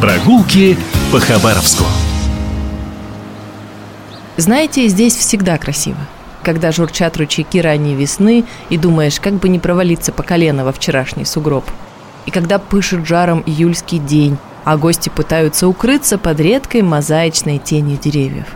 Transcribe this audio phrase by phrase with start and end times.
[0.00, 0.78] Прогулки
[1.10, 1.82] по Хабаровску.
[4.36, 5.98] Знаете, здесь всегда красиво.
[6.44, 11.24] Когда журчат ручейки ранней весны и думаешь, как бы не провалиться по колено во вчерашний
[11.24, 11.64] сугроб.
[12.26, 18.46] И когда пышет жаром июльский день, а гости пытаются укрыться под редкой мозаичной тенью деревьев.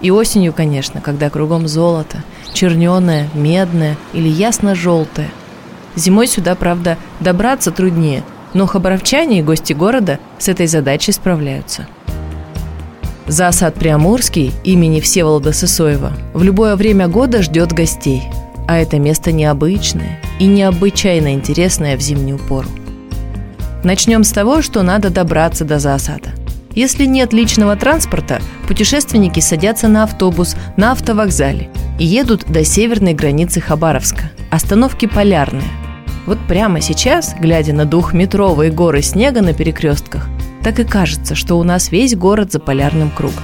[0.00, 2.22] И осенью, конечно, когда кругом золото,
[2.52, 5.32] черненое, медное или ясно-желтое.
[5.96, 8.22] Зимой сюда, правда, добраться труднее–
[8.54, 11.86] но хабаровчане и гости города с этой задачей справляются.
[13.26, 18.22] Засад Приамурский имени Всеволода Сысоева в любое время года ждет гостей,
[18.68, 22.68] а это место необычное и необычайно интересное в зимнюю пору.
[23.82, 26.30] Начнем с того, что надо добраться до засада.
[26.74, 33.60] Если нет личного транспорта, путешественники садятся на автобус на автовокзале и едут до северной границы
[33.60, 35.62] Хабаровска, остановки Полярная–
[36.26, 40.28] вот прямо сейчас, глядя на двухметровые горы снега на перекрестках,
[40.62, 43.42] так и кажется, что у нас весь город за полярным кругом.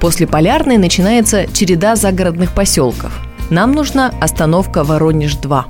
[0.00, 3.18] После полярной начинается череда загородных поселков.
[3.48, 5.64] Нам нужна остановка Воронеж-2.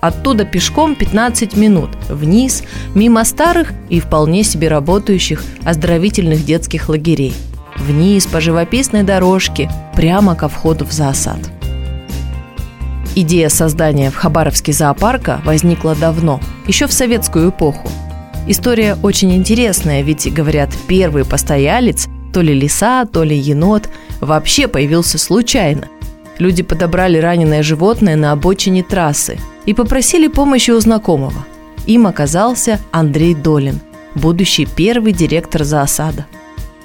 [0.00, 7.34] Оттуда пешком 15 минут, вниз, мимо старых и вполне себе работающих оздоровительных детских лагерей.
[7.76, 11.38] Вниз по живописной дорожке, прямо ко входу в засад–
[13.18, 17.90] Идея создания в Хабаровске зоопарка возникла давно, еще в советскую эпоху.
[18.46, 23.88] История очень интересная, ведь, говорят, первый постоялец, то ли лиса, то ли енот,
[24.20, 25.88] вообще появился случайно.
[26.38, 31.46] Люди подобрали раненое животное на обочине трассы и попросили помощи у знакомого.
[31.86, 33.80] Им оказался Андрей Долин,
[34.14, 36.26] будущий первый директор зоосада.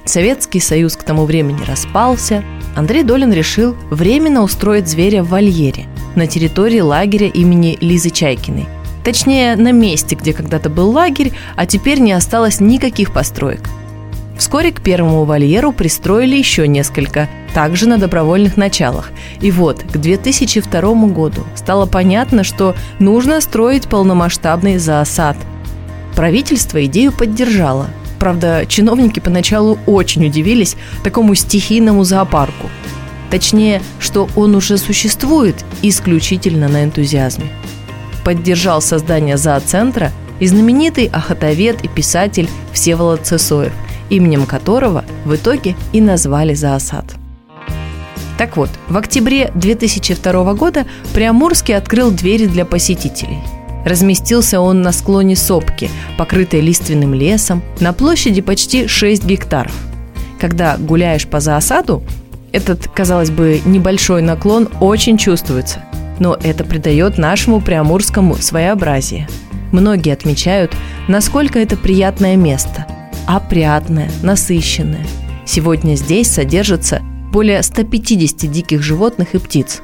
[0.05, 2.41] Советский Союз к тому времени распался,
[2.73, 8.67] Андрей Долин решил временно устроить зверя в вольере– на территории лагеря имени Лизы Чайкиной.
[9.03, 13.61] Точнее, на месте, где когда-то был лагерь, а теперь не осталось никаких построек.
[14.37, 19.11] Вскоре к первому вольеру пристроили еще несколько, также на добровольных началах.
[19.39, 25.37] И вот, к 2002 году стало понятно, что нужно строить полномасштабный зоосад.
[26.15, 27.87] Правительство идею поддержало.
[28.19, 32.69] Правда, чиновники поначалу очень удивились такому стихийному зоопарку–
[33.31, 37.45] Точнее, что он уже существует исключительно на энтузиазме.
[38.25, 43.71] Поддержал создание зооцентра и знаменитый охотовед и писатель Всеволод Цесоев,
[44.09, 47.05] именем которого в итоге и назвали зоосад.
[48.37, 53.39] Так вот, в октябре 2002 года Приамурский открыл двери для посетителей.
[53.85, 59.73] Разместился он на склоне сопки, покрытой лиственным лесом, на площади почти 6 гектаров.
[60.39, 62.03] Когда гуляешь по зоосаду,
[62.51, 65.83] этот, казалось бы, небольшой наклон очень чувствуется,
[66.19, 69.27] но это придает нашему Приамурскому своеобразие.
[69.71, 70.75] Многие отмечают,
[71.07, 72.85] насколько это приятное место.
[73.25, 75.05] Опрятное, насыщенное.
[75.45, 77.01] Сегодня здесь содержится
[77.31, 79.81] более 150 диких животных и птиц.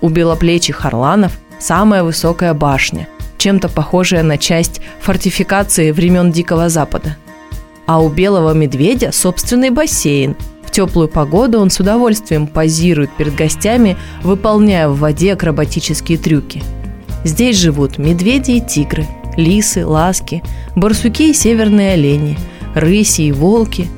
[0.00, 3.06] У белоплечих орланов самая высокая башня,
[3.38, 7.16] чем-то похожая на часть фортификации времен Дикого Запада.
[7.86, 10.36] А у белого медведя собственный бассейн–
[10.72, 16.62] теплую погоду он с удовольствием позирует перед гостями, выполняя в воде акробатические трюки.
[17.24, 19.06] Здесь живут медведи и тигры,
[19.36, 20.42] лисы, ласки,
[20.74, 22.36] барсуки и северные олени,
[22.74, 23.88] рыси и волки.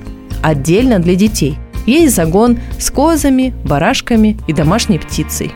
[0.42, 5.52] Отдельно для детей есть загон с козами, барашками и домашней птицей.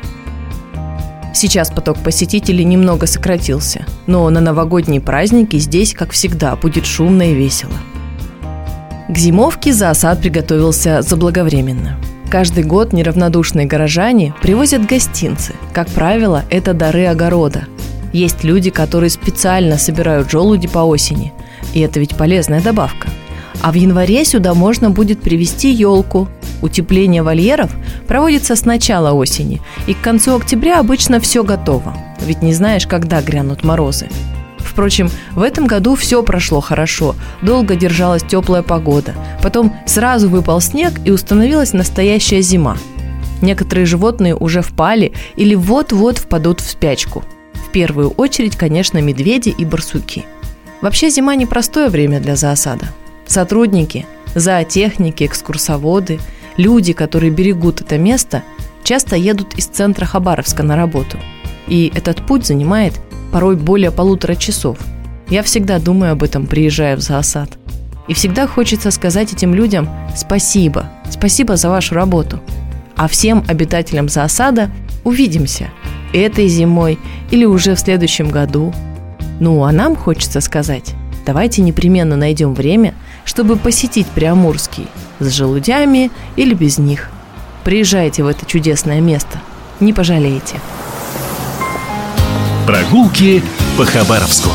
[1.35, 7.35] Сейчас поток посетителей немного сократился, но на новогодние праздники здесь, как всегда, будет шумно и
[7.35, 7.75] весело–
[9.09, 11.99] к зимовке зоосад приготовился заблаговременно.
[12.31, 15.55] Каждый год неравнодушные горожане привозят гостинцы.
[15.73, 17.65] Как правило, это дары огорода.
[18.13, 21.33] Есть люди, которые специально собирают желуди по осени.
[21.73, 23.09] И это ведь полезная добавка.
[23.63, 26.29] А в январе сюда можно будет привезти елку.
[26.61, 27.75] Утепление вольеров
[28.07, 31.97] проводится с начала осени, и к концу октября обычно все готово.
[32.27, 34.09] Ведь не знаешь, когда грянут морозы.
[34.79, 37.17] Впрочем, в этом году все прошло хорошо.
[37.43, 39.13] Долго держалась теплая погода.
[39.43, 42.79] Потом сразу выпал снег и установилась настоящая зима.
[43.43, 47.25] Некоторые животные уже впали или вот-вот впадут в спячку.
[47.55, 50.27] В первую очередь, конечно, медведи и барсуки.
[50.81, 52.87] Вообще зима непростое время для зоосада.
[53.27, 56.21] Сотрудники, зоотехники, экскурсоводы,
[56.57, 58.45] люди, которые берегут это место,
[58.85, 61.19] часто едут из центра Хабаровска на работу.
[61.67, 62.95] И этот путь занимает
[63.33, 64.79] порой более полутора часов.
[65.29, 67.59] Я всегда думаю об этом, приезжая в зоосад.
[68.09, 72.41] И всегда хочется сказать этим людям спасибо, спасибо за вашу работу.
[72.97, 74.71] А всем обитателям зоосада
[75.05, 75.69] увидимся
[76.13, 76.99] этой зимой
[77.31, 78.73] или уже в следующем году.
[79.41, 80.95] Ну, а нам хочется сказать
[81.29, 82.95] давайте непременно найдем время,
[83.27, 84.87] чтобы посетить Приамурский
[85.21, 87.11] с желудями или без них.
[87.65, 89.39] Приезжайте в это чудесное место,
[89.79, 90.59] не пожалеете.
[92.69, 93.43] Прогулки
[93.79, 94.51] по Хабаровску.